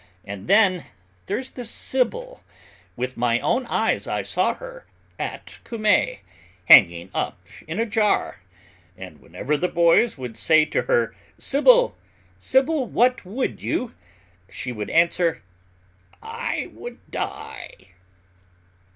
And 0.25 0.47
then, 0.47 0.85
there's 1.27 1.51
the 1.51 1.63
Sibyl: 1.63 2.43
with 2.95 3.17
my 3.17 3.39
own 3.39 3.67
eyes 3.67 4.07
I 4.07 4.23
saw 4.23 4.55
her, 4.55 4.87
at 5.19 5.59
Cumae, 5.63 6.21
hanging 6.65 7.11
up 7.13 7.39
in 7.67 7.79
a 7.79 7.85
jar; 7.85 8.41
and 8.97 9.21
whenever 9.21 9.57
the 9.57 9.67
boys 9.67 10.17
would 10.17 10.35
say 10.37 10.65
to 10.65 10.81
her 10.89 11.13
'Sibyl, 11.37 11.95
Sibyl, 12.39 12.87
what 12.87 13.23
would 13.25 13.61
you?' 13.61 13.93
she 14.49 14.71
would 14.71 14.89
answer, 14.89 15.43
'I 16.23 16.69
would 16.71 17.11
die. 17.11 17.71